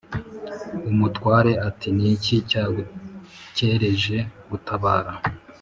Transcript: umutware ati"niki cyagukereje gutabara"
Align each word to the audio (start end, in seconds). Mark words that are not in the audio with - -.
umutware 0.91 1.51
ati"niki 1.67 2.35
cyagukereje 2.49 4.17
gutabara" 4.49 5.11